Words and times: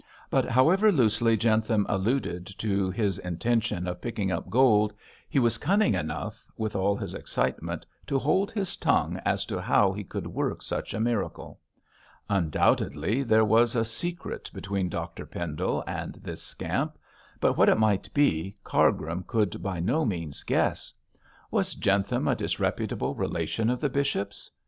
But 0.31 0.45
however 0.45 0.91
loosely 0.91 1.37
Jentham 1.37 1.85
alluded 1.87 2.47
to 2.57 2.89
his 2.89 3.19
intention 3.19 3.85
of 3.87 4.01
picking 4.01 4.31
up 4.31 4.49
gold, 4.49 4.93
he 5.29 5.37
was 5.37 5.59
cunning 5.59 5.93
enough, 5.93 6.43
with 6.57 6.75
all 6.75 6.95
his 6.95 7.13
excitement, 7.13 7.85
to 8.07 8.17
hold 8.17 8.49
his 8.49 8.75
tongue 8.77 9.17
as 9.25 9.45
to 9.45 9.61
how 9.61 9.93
he 9.93 10.03
could 10.03 10.25
work 10.25 10.63
such 10.63 10.95
a 10.95 10.99
miracle. 10.99 11.59
Undoubtedly 12.29 13.21
there 13.21 13.45
was 13.45 13.75
a 13.75 13.85
secret 13.85 14.49
between 14.55 14.89
Dr 14.89 15.23
Pendle 15.27 15.83
and 15.85 16.15
this 16.23 16.41
scamp; 16.41 16.97
but 17.39 17.55
what 17.55 17.69
it 17.69 17.77
might 17.77 18.11
be, 18.11 18.57
Cargrim 18.63 19.23
could 19.27 19.61
by 19.61 19.79
no 19.79 20.03
means 20.03 20.41
guess. 20.41 20.91
Was 21.51 21.75
Jentham 21.75 22.27
a 22.27 22.33
disreputable 22.35 23.13
relation 23.13 23.69
of 23.69 23.79
the 23.79 23.87
bishop's? 23.87 24.49